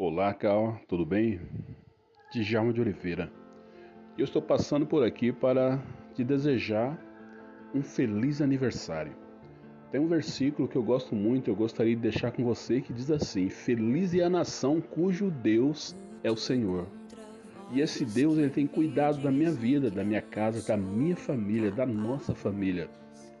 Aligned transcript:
Olá, 0.00 0.32
Cal, 0.32 0.80
tudo 0.86 1.04
bem? 1.04 1.40
Djalma 2.32 2.72
de 2.72 2.80
Oliveira. 2.80 3.32
Eu 4.16 4.22
estou 4.22 4.40
passando 4.40 4.86
por 4.86 5.02
aqui 5.02 5.32
para 5.32 5.82
te 6.14 6.22
desejar 6.22 6.96
um 7.74 7.82
feliz 7.82 8.40
aniversário. 8.40 9.10
Tem 9.90 10.00
um 10.00 10.06
versículo 10.06 10.68
que 10.68 10.76
eu 10.76 10.84
gosto 10.84 11.16
muito, 11.16 11.50
eu 11.50 11.56
gostaria 11.56 11.96
de 11.96 12.00
deixar 12.00 12.30
com 12.30 12.44
você 12.44 12.80
que 12.80 12.92
diz 12.92 13.10
assim: 13.10 13.48
Feliz 13.48 14.14
é 14.14 14.22
a 14.22 14.30
nação 14.30 14.80
cujo 14.80 15.32
Deus 15.32 15.96
é 16.22 16.30
o 16.30 16.36
Senhor. 16.36 16.86
E 17.72 17.80
esse 17.80 18.04
Deus 18.04 18.38
ele 18.38 18.50
tem 18.50 18.68
cuidado 18.68 19.20
da 19.20 19.32
minha 19.32 19.50
vida, 19.50 19.90
da 19.90 20.04
minha 20.04 20.22
casa, 20.22 20.64
da 20.64 20.76
minha 20.76 21.16
família, 21.16 21.72
da 21.72 21.84
nossa 21.84 22.36
família. 22.36 22.88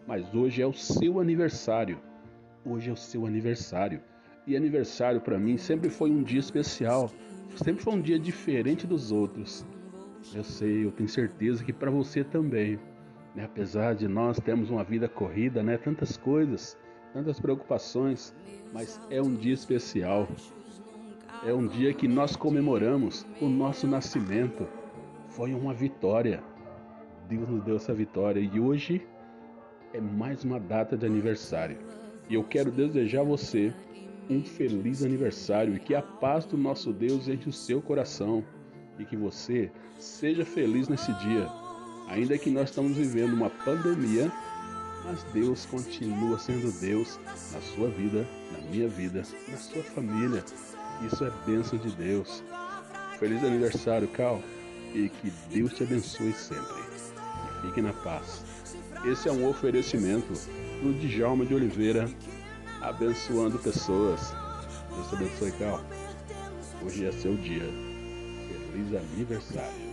Mas 0.08 0.34
hoje 0.34 0.60
é 0.60 0.66
o 0.66 0.72
seu 0.72 1.20
aniversário. 1.20 2.00
Hoje 2.64 2.90
é 2.90 2.92
o 2.92 2.96
seu 2.96 3.26
aniversário. 3.26 4.00
E 4.48 4.56
aniversário 4.56 5.20
para 5.20 5.38
mim 5.38 5.58
sempre 5.58 5.90
foi 5.90 6.10
um 6.10 6.22
dia 6.22 6.40
especial, 6.40 7.10
sempre 7.54 7.84
foi 7.84 7.92
um 7.92 8.00
dia 8.00 8.18
diferente 8.18 8.86
dos 8.86 9.12
outros. 9.12 9.62
Eu 10.34 10.42
sei, 10.42 10.86
eu 10.86 10.90
tenho 10.90 11.06
certeza 11.06 11.62
que 11.62 11.70
para 11.70 11.90
você 11.90 12.24
também. 12.24 12.80
Né? 13.34 13.44
Apesar 13.44 13.94
de 13.94 14.08
nós 14.08 14.40
termos 14.40 14.70
uma 14.70 14.82
vida 14.82 15.06
corrida, 15.06 15.62
né? 15.62 15.76
tantas 15.76 16.16
coisas, 16.16 16.78
tantas 17.12 17.38
preocupações, 17.38 18.34
mas 18.72 18.98
é 19.10 19.20
um 19.20 19.34
dia 19.34 19.52
especial. 19.52 20.26
É 21.44 21.52
um 21.52 21.66
dia 21.66 21.92
que 21.92 22.08
nós 22.08 22.34
comemoramos 22.34 23.26
o 23.42 23.50
nosso 23.50 23.86
nascimento. 23.86 24.66
Foi 25.28 25.52
uma 25.52 25.74
vitória. 25.74 26.42
Deus 27.28 27.46
nos 27.46 27.62
deu 27.64 27.76
essa 27.76 27.92
vitória 27.92 28.40
e 28.40 28.58
hoje 28.58 29.06
é 29.92 30.00
mais 30.00 30.42
uma 30.42 30.58
data 30.58 30.96
de 30.96 31.04
aniversário. 31.04 31.76
E 32.30 32.34
eu 32.34 32.42
quero 32.42 32.70
desejar 32.70 33.20
a 33.20 33.24
você 33.24 33.74
um 34.28 34.42
feliz 34.42 35.02
aniversário 35.02 35.74
e 35.74 35.78
que 35.78 35.94
a 35.94 36.02
paz 36.02 36.44
do 36.44 36.56
nosso 36.56 36.92
Deus 36.92 37.28
enche 37.28 37.48
o 37.48 37.52
seu 37.52 37.80
coração 37.80 38.44
e 38.98 39.04
que 39.04 39.16
você 39.16 39.70
seja 39.98 40.44
feliz 40.44 40.88
nesse 40.88 41.12
dia. 41.14 41.48
Ainda 42.08 42.38
que 42.38 42.50
nós 42.50 42.70
estamos 42.70 42.96
vivendo 42.96 43.34
uma 43.34 43.50
pandemia, 43.50 44.30
mas 45.04 45.22
Deus 45.32 45.66
continua 45.66 46.38
sendo 46.38 46.72
Deus 46.80 47.18
na 47.52 47.60
sua 47.60 47.88
vida, 47.88 48.26
na 48.52 48.58
minha 48.70 48.88
vida, 48.88 49.22
na 49.48 49.56
sua 49.56 49.82
família. 49.82 50.44
Isso 51.06 51.24
é 51.24 51.32
bênção 51.46 51.78
de 51.78 51.90
Deus. 51.90 52.42
Feliz 53.18 53.42
aniversário, 53.44 54.08
Cal, 54.08 54.42
e 54.94 55.08
que 55.08 55.32
Deus 55.52 55.72
te 55.74 55.82
abençoe 55.82 56.32
sempre. 56.32 56.82
E 57.62 57.66
fique 57.66 57.80
na 57.80 57.92
paz. 57.92 58.44
Esse 59.04 59.28
é 59.28 59.32
um 59.32 59.48
oferecimento 59.48 60.32
do 60.82 60.92
Djalma 61.00 61.44
de 61.44 61.54
Oliveira, 61.54 62.08
abençoando 62.80 63.58
pessoas. 63.58 64.34
Deus 64.94 65.08
te 65.08 65.14
abençoe, 65.14 65.52
Cal. 65.52 65.80
Hoje 66.84 67.06
é 67.06 67.12
seu 67.12 67.36
dia. 67.36 67.64
Feliz 68.72 68.94
aniversário. 68.94 69.88